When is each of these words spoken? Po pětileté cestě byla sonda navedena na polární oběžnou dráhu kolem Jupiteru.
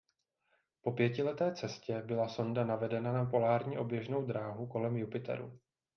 Po 0.81 0.91
pětileté 0.91 1.55
cestě 1.55 2.01
byla 2.01 2.27
sonda 2.27 2.63
navedena 2.65 3.11
na 3.13 3.25
polární 3.25 3.77
oběžnou 3.77 4.25
dráhu 4.25 4.67
kolem 4.67 4.97
Jupiteru. 4.97 5.59